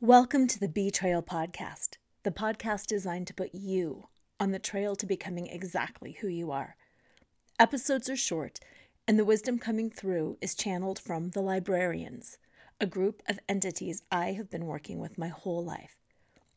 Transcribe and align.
Welcome 0.00 0.46
to 0.46 0.60
the 0.60 0.68
Bee 0.68 0.92
Trail 0.92 1.24
Podcast, 1.24 1.96
the 2.22 2.30
podcast 2.30 2.86
designed 2.86 3.26
to 3.26 3.34
put 3.34 3.52
you 3.52 4.06
on 4.38 4.52
the 4.52 4.60
trail 4.60 4.94
to 4.94 5.04
becoming 5.04 5.48
exactly 5.48 6.12
who 6.20 6.28
you 6.28 6.52
are. 6.52 6.76
Episodes 7.58 8.08
are 8.08 8.14
short, 8.14 8.60
and 9.08 9.18
the 9.18 9.24
wisdom 9.24 9.58
coming 9.58 9.90
through 9.90 10.38
is 10.40 10.54
channeled 10.54 11.00
from 11.00 11.30
the 11.30 11.40
librarians, 11.40 12.38
a 12.80 12.86
group 12.86 13.24
of 13.28 13.40
entities 13.48 14.04
I 14.08 14.34
have 14.34 14.48
been 14.48 14.66
working 14.66 15.00
with 15.00 15.18
my 15.18 15.26
whole 15.26 15.64
life. 15.64 15.98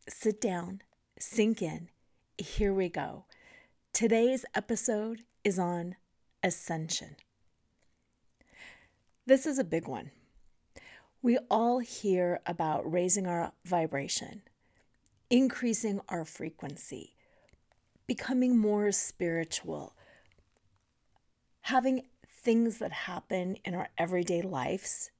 Sit 0.08 0.40
down, 0.40 0.84
sink 1.18 1.64
in. 1.64 1.90
Here 2.38 2.76
we 2.76 2.90
go. 2.90 3.26
Today's 3.92 4.46
episode 4.54 5.24
is 5.44 5.58
on 5.58 5.96
ascension. 6.44 7.16
This 9.26 9.48
is 9.48 9.58
a 9.58 9.64
big 9.64 9.88
one. 9.88 10.12
We 11.24 11.38
all 11.52 11.80
hear 11.80 12.40
about 12.48 12.92
raising 12.92 13.28
our 13.28 13.52
vibration, 13.64 14.42
increasing 15.30 16.02
our 16.10 16.26
frequency, 16.26 17.16
becoming 18.08 18.58
more 18.58 18.92
spiritual, 18.92 19.96
having 21.62 22.08
things 22.28 22.80
that 22.80 22.92
happen 22.92 23.56
in 23.64 23.76
our 23.76 23.90
everyday 24.00 24.42
lives 24.42 25.12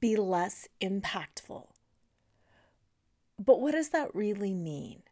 be 0.00 0.16
less 0.16 0.68
impactful. 0.80 1.66
But 3.38 3.60
what 3.60 3.72
does 3.72 3.90
that 3.90 4.14
really 4.14 4.54
mean 4.54 5.02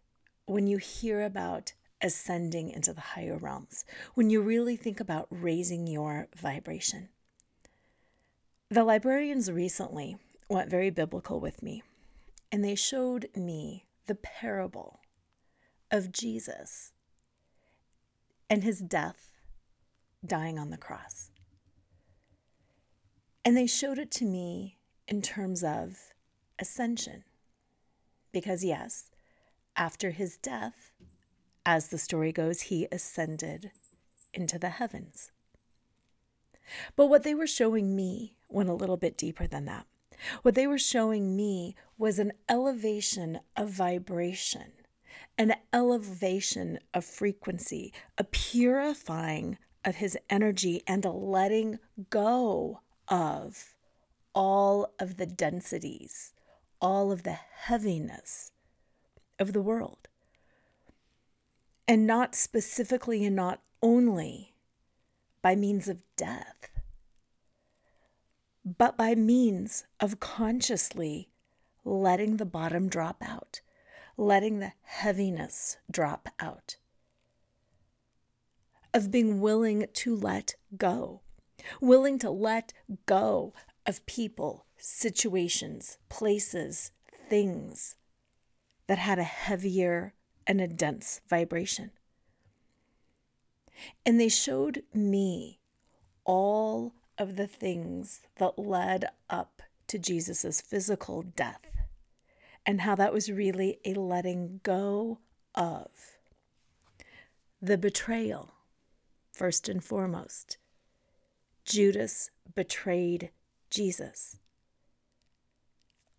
when 0.46 0.66
you 0.66 0.78
hear 0.78 1.22
about 1.22 1.74
ascending 2.00 2.70
into 2.70 2.94
the 2.94 3.00
higher 3.02 3.36
realms, 3.36 3.84
when 4.14 4.30
you 4.30 4.40
really 4.40 4.76
think 4.76 5.00
about 5.00 5.26
raising 5.28 5.86
your 5.86 6.28
vibration? 6.34 7.10
The 8.70 8.84
librarians 8.84 9.50
recently 9.50 10.16
went 10.50 10.68
very 10.68 10.90
biblical 10.90 11.40
with 11.40 11.62
me, 11.62 11.82
and 12.50 12.62
they 12.64 12.74
showed 12.74 13.28
me 13.36 13.86
the 14.06 14.14
parable 14.16 15.00
of 15.90 16.12
Jesus 16.12 16.92
and 18.50 18.64
his 18.64 18.80
death, 18.80 19.30
dying 20.26 20.58
on 20.58 20.70
the 20.70 20.76
cross. 20.76 21.30
And 23.44 23.56
they 23.56 23.68
showed 23.68 23.98
it 23.98 24.10
to 24.12 24.24
me 24.24 24.76
in 25.06 25.22
terms 25.22 25.62
of 25.62 25.96
ascension. 26.58 27.24
Because, 28.32 28.64
yes, 28.64 29.10
after 29.76 30.10
his 30.10 30.36
death, 30.36 30.90
as 31.64 31.88
the 31.88 31.98
story 31.98 32.32
goes, 32.32 32.62
he 32.62 32.88
ascended 32.90 33.70
into 34.34 34.58
the 34.58 34.68
heavens. 34.70 35.30
But 36.96 37.06
what 37.06 37.22
they 37.22 37.34
were 37.34 37.46
showing 37.46 37.94
me 37.94 38.36
went 38.48 38.68
a 38.68 38.74
little 38.74 38.96
bit 38.96 39.16
deeper 39.16 39.46
than 39.46 39.64
that. 39.66 39.86
What 40.42 40.54
they 40.54 40.66
were 40.66 40.78
showing 40.78 41.36
me 41.36 41.74
was 41.98 42.18
an 42.18 42.32
elevation 42.48 43.40
of 43.56 43.70
vibration, 43.70 44.72
an 45.38 45.54
elevation 45.72 46.78
of 46.94 47.04
frequency, 47.04 47.92
a 48.18 48.24
purifying 48.24 49.58
of 49.84 49.96
his 49.96 50.18
energy, 50.28 50.82
and 50.86 51.04
a 51.04 51.10
letting 51.10 51.78
go 52.10 52.80
of 53.08 53.74
all 54.34 54.92
of 54.98 55.16
the 55.16 55.26
densities, 55.26 56.32
all 56.80 57.10
of 57.12 57.22
the 57.22 57.38
heaviness 57.62 58.52
of 59.38 59.52
the 59.52 59.62
world. 59.62 60.08
And 61.88 62.06
not 62.06 62.34
specifically 62.34 63.24
and 63.24 63.34
not 63.34 63.60
only 63.82 64.54
by 65.42 65.56
means 65.56 65.88
of 65.88 65.98
death, 66.16 66.69
but 68.78 68.96
by 68.96 69.14
means 69.14 69.84
of 69.98 70.20
consciously 70.20 71.28
letting 71.84 72.36
the 72.36 72.46
bottom 72.46 72.88
drop 72.88 73.22
out, 73.22 73.60
letting 74.16 74.60
the 74.60 74.72
heaviness 74.82 75.78
drop 75.90 76.28
out, 76.38 76.76
of 78.92 79.10
being 79.10 79.40
willing 79.40 79.86
to 79.92 80.14
let 80.14 80.54
go, 80.76 81.20
willing 81.80 82.18
to 82.18 82.30
let 82.30 82.72
go 83.06 83.52
of 83.86 84.06
people, 84.06 84.66
situations, 84.76 85.98
places, 86.08 86.92
things 87.28 87.96
that 88.86 88.98
had 88.98 89.18
a 89.18 89.24
heavier 89.24 90.14
and 90.46 90.60
a 90.60 90.68
dense 90.68 91.20
vibration. 91.28 91.90
And 94.04 94.20
they 94.20 94.28
showed 94.28 94.82
me 94.92 95.60
all 96.24 96.92
of 97.20 97.36
the 97.36 97.46
things 97.46 98.22
that 98.38 98.58
led 98.58 99.04
up 99.28 99.62
to 99.86 99.98
Jesus' 99.98 100.62
physical 100.62 101.20
death 101.20 101.84
and 102.64 102.80
how 102.80 102.94
that 102.94 103.12
was 103.12 103.30
really 103.30 103.78
a 103.84 103.92
letting 103.92 104.60
go 104.62 105.18
of 105.54 105.90
the 107.60 107.76
betrayal, 107.76 108.54
first 109.32 109.68
and 109.68 109.84
foremost. 109.84 110.56
Judas 111.66 112.30
betrayed 112.54 113.30
Jesus. 113.68 114.38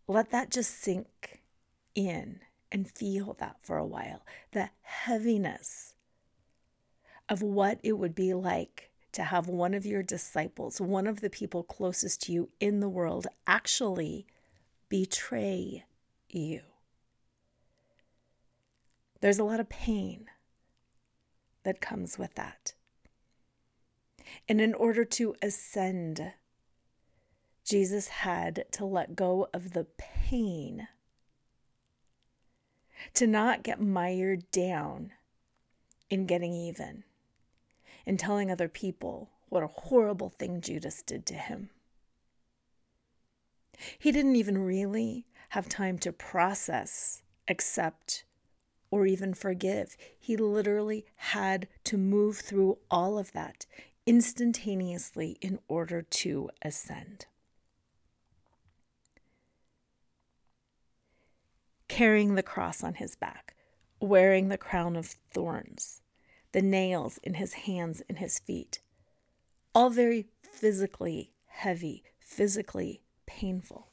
Let 0.08 0.30
that 0.30 0.52
just 0.52 0.84
sink 0.84 1.42
in 1.96 2.42
and 2.72 2.88
feel 2.88 3.36
that 3.40 3.58
for 3.64 3.78
a 3.78 3.86
while. 3.86 4.22
The 4.52 4.70
heaviness 4.84 5.96
of 7.28 7.42
what 7.42 7.80
it 7.82 7.94
would 7.94 8.14
be 8.14 8.36
like 8.36 8.91
to 9.14 9.24
have 9.24 9.48
one 9.48 9.74
of 9.74 9.86
your 9.86 10.04
disciples, 10.04 10.80
one 10.80 11.08
of 11.08 11.22
the 11.22 11.30
people 11.30 11.64
closest 11.64 12.24
to 12.24 12.32
you 12.32 12.50
in 12.60 12.80
the 12.80 12.90
world, 12.90 13.28
actually 13.46 14.26
betray 14.90 15.86
you. 16.30 16.62
There's 19.20 19.40
a 19.40 19.44
lot 19.44 19.60
of 19.60 19.70
pain 19.70 20.26
that 21.64 21.82
comes 21.82 22.18
with 22.18 22.36
that. 22.36 22.74
And 24.48 24.62
in 24.62 24.74
order 24.74 25.04
to 25.06 25.36
ascend, 25.42 26.34
Jesus 27.64 28.08
had 28.08 28.66
to 28.72 28.86
let 28.86 29.16
go 29.16 29.48
of 29.54 29.74
the 29.74 29.86
pain, 29.98 30.88
to 33.14 33.28
not 33.28 33.64
get 33.64 33.82
mired 33.82 34.50
down 34.52 35.12
in 36.10 36.26
getting 36.26 36.54
even 36.54 37.04
and 38.06 38.20
telling 38.20 38.52
other 38.52 38.68
people 38.68 39.30
what 39.50 39.64
a 39.64 39.68
horrible 39.68 40.30
thing 40.30 40.62
Judas 40.62 41.02
did 41.02 41.26
to 41.28 41.34
him. 41.34 41.70
He 43.98 44.12
didn't 44.12 44.36
even 44.36 44.58
really 44.58 45.26
have 45.50 45.68
time 45.68 45.98
to 46.00 46.14
process, 46.14 47.24
accept, 47.48 48.24
or 48.90 49.06
even 49.06 49.34
forgive. 49.34 49.98
He 50.20 50.38
literally 50.38 51.06
had 51.16 51.68
to 51.86 51.98
move 51.98 52.38
through 52.38 52.78
all 52.90 53.18
of 53.18 53.32
that 53.34 53.66
instantaneously 54.06 55.38
in 55.42 55.60
order 55.68 56.02
to 56.02 56.50
ascend. 56.62 57.26
Carrying 61.88 62.36
the 62.36 62.44
cross 62.44 62.84
on 62.84 62.96
his 62.96 63.16
back, 63.16 63.56
wearing 64.00 64.48
the 64.48 64.58
crown 64.58 64.96
of 64.96 65.08
thorns, 65.08 66.02
the 66.52 66.62
nails 66.62 67.18
in 67.24 67.36
his 67.36 67.54
hands 67.54 68.02
and 68.10 68.20
his 68.20 68.40
feet. 68.40 68.80
All 69.74 69.90
very 69.90 70.28
physically 70.42 71.32
heavy, 71.46 72.04
physically 72.20 73.02
painful. 73.26 73.88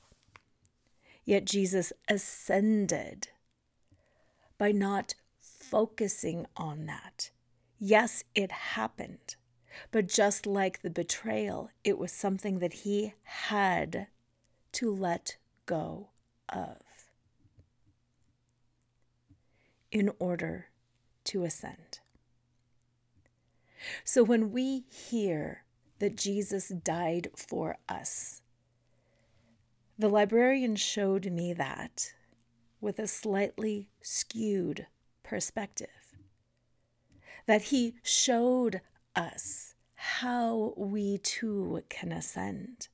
Yet 1.25 1.45
Jesus 1.45 1.93
ascended 2.09 3.29
by 4.57 4.73
not 4.73 5.15
focusing 5.39 6.47
on 6.57 6.87
that. 6.87 7.31
Yes, 7.79 8.25
it 8.35 8.51
happened, 8.51 9.37
but 9.93 10.09
just 10.09 10.47
like 10.47 10.83
the 10.83 10.91
betrayal, 10.91 11.71
it 11.85 11.99
was 11.99 12.11
something 12.11 12.59
that 12.59 12.73
he 12.73 13.15
had 13.23 14.09
to 14.73 14.91
let 14.91 15.37
go 15.67 16.09
of 16.49 16.79
in 19.91 20.11
order 20.19 20.66
to 21.25 21.45
ascend. 21.45 22.01
So 24.04 24.22
when 24.22 24.53
we 24.53 24.84
hear 24.91 25.65
that 25.98 26.16
Jesus 26.16 26.69
died 26.69 27.30
for 27.36 27.78
us, 27.89 28.42
the 29.98 30.09
librarian 30.09 30.77
showed 30.77 31.30
me 31.33 31.53
that 31.54 32.15
with 32.80 32.98
a 32.98 33.07
slightly 33.07 33.89
skewed 34.01 34.86
perspective. 35.22 35.89
That 37.47 37.63
he 37.63 37.95
showed 38.03 38.80
us 39.16 39.75
how 39.95 40.75
we 40.77 41.19
too 41.19 41.83
can 41.89 42.13
ascend, 42.13 42.89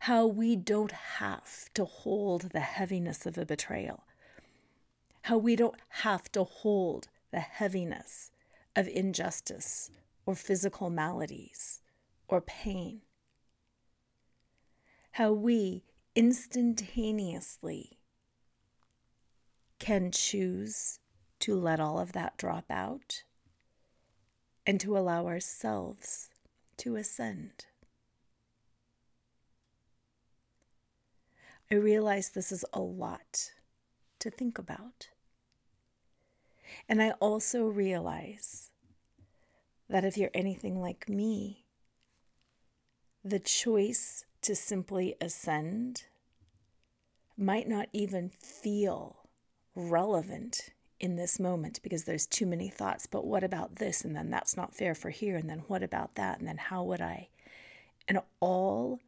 how 0.00 0.26
we 0.26 0.54
don't 0.54 0.92
have 0.92 1.72
to 1.74 1.84
hold 1.84 2.52
the 2.52 2.60
heaviness 2.60 3.26
of 3.26 3.36
a 3.36 3.44
betrayal, 3.44 4.04
how 5.22 5.38
we 5.38 5.56
don't 5.56 5.80
have 5.88 6.30
to 6.32 6.44
hold 6.44 7.08
the 7.32 7.40
heaviness 7.40 8.30
of 8.76 8.88
injustice 8.88 9.90
or 10.26 10.34
physical 10.34 10.90
maladies 10.90 11.80
or 12.28 12.40
pain. 12.40 13.02
How 15.12 15.32
we 15.32 15.84
instantaneously 16.14 17.98
can 19.78 20.10
choose 20.10 20.98
to 21.40 21.54
let 21.54 21.78
all 21.78 21.98
of 21.98 22.12
that 22.12 22.36
drop 22.36 22.64
out 22.70 23.22
and 24.66 24.80
to 24.80 24.96
allow 24.96 25.26
ourselves 25.26 26.30
to 26.78 26.96
ascend. 26.96 27.66
I 31.70 31.74
realize 31.76 32.30
this 32.30 32.52
is 32.52 32.64
a 32.72 32.80
lot 32.80 33.52
to 34.20 34.30
think 34.30 34.58
about. 34.58 35.08
And 36.88 37.02
I 37.02 37.10
also 37.12 37.64
realize 37.64 38.70
that 39.88 40.04
if 40.04 40.16
you're 40.16 40.30
anything 40.34 40.80
like 40.80 41.08
me, 41.08 41.64
the 43.24 43.38
choice 43.38 44.24
to 44.42 44.54
simply 44.54 45.14
ascend 45.20 46.04
might 47.36 47.68
not 47.68 47.88
even 47.92 48.28
feel 48.28 49.28
relevant 49.74 50.70
in 51.00 51.16
this 51.16 51.40
moment 51.40 51.80
because 51.82 52.04
there's 52.04 52.26
too 52.26 52.46
many 52.46 52.68
thoughts. 52.68 53.06
But 53.06 53.26
what 53.26 53.42
about 53.42 53.76
this? 53.76 54.04
And 54.04 54.14
then 54.14 54.30
that's 54.30 54.56
not 54.56 54.74
fair 54.74 54.94
for 54.94 55.10
here. 55.10 55.36
And 55.36 55.48
then 55.48 55.64
what 55.66 55.82
about 55.82 56.14
that? 56.14 56.38
And 56.38 56.46
then 56.46 56.58
how 56.58 56.82
would 56.84 57.00
I? 57.00 57.28
And 58.06 58.20
all 58.40 59.00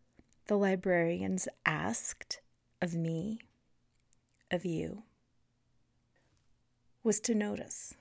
the 0.47 0.57
librarians 0.57 1.49
asked 1.65 2.41
of 2.81 2.95
me, 2.95 3.41
of 4.51 4.65
you, 4.65 5.03
was 7.07 7.21
to 7.21 7.35
notice. 7.35 7.95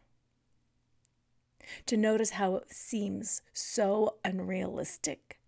To 1.86 1.96
notice 1.96 2.32
how 2.32 2.56
it 2.56 2.72
seems 2.72 3.44
so 3.54 4.16
unrealistic, 4.26 5.40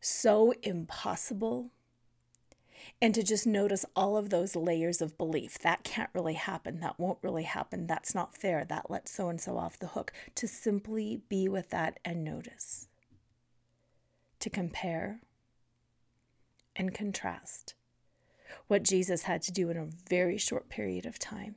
so 0.00 0.52
impossible 0.62 1.70
and 3.00 3.14
to 3.14 3.22
just 3.22 3.46
notice 3.46 3.86
all 3.96 4.16
of 4.16 4.30
those 4.30 4.56
layers 4.56 5.00
of 5.00 5.16
belief. 5.16 5.58
That 5.60 5.84
can't 5.84 6.10
really 6.12 6.34
happen. 6.34 6.80
That 6.80 6.98
won't 6.98 7.18
really 7.22 7.44
happen. 7.44 7.86
That's 7.86 8.14
not 8.14 8.36
fair. 8.36 8.64
That 8.64 8.90
lets 8.90 9.12
so 9.12 9.28
and 9.28 9.40
so 9.40 9.56
off 9.56 9.78
the 9.78 9.86
hook. 9.86 10.12
To 10.34 10.48
simply 10.48 11.22
be 11.28 11.48
with 11.48 11.70
that 11.70 11.98
and 12.04 12.24
notice. 12.24 12.88
To 14.40 14.50
compare 14.50 15.20
and 16.76 16.92
contrast 16.92 17.74
what 18.66 18.82
Jesus 18.82 19.22
had 19.22 19.42
to 19.42 19.52
do 19.52 19.70
in 19.70 19.76
a 19.76 19.86
very 20.08 20.36
short 20.36 20.68
period 20.68 21.06
of 21.06 21.18
time 21.18 21.56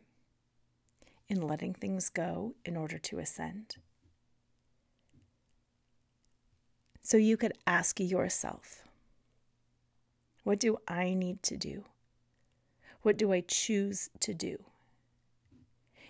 in 1.29 1.41
letting 1.41 1.73
things 1.73 2.09
go 2.09 2.55
in 2.65 2.77
order 2.77 2.97
to 2.97 3.19
ascend. 3.19 3.77
So 7.01 7.17
you 7.17 7.37
could 7.37 7.53
ask 7.65 7.99
yourself 7.99 8.83
what 10.43 10.59
do 10.59 10.77
I 10.87 11.13
need 11.13 11.43
to 11.43 11.57
do? 11.57 11.83
What 13.01 13.17
do 13.17 13.33
I 13.33 13.41
choose 13.41 14.09
to 14.21 14.33
do 14.33 14.63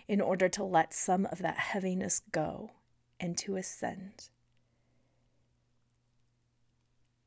in 0.06 0.20
order 0.20 0.48
to 0.48 0.64
let 0.64 0.94
some 0.94 1.26
of 1.26 1.38
that 1.38 1.58
heaviness 1.58 2.22
go 2.32 2.70
and 3.20 3.36
to 3.38 3.56
ascend 3.56 4.28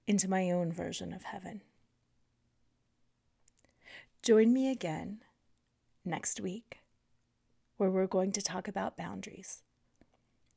into 0.08 0.30
my 0.30 0.52
own 0.52 0.72
version 0.72 1.14
of 1.14 1.24
heaven? 1.24 1.62
Join 4.22 4.54
me 4.54 4.70
again 4.70 5.22
next 6.06 6.42
week 6.42 6.81
where 7.82 7.90
we're 7.90 8.06
going 8.06 8.32
to 8.32 8.44
talk 8.44 8.68
about 8.68 8.96
boundaries. 8.96 9.64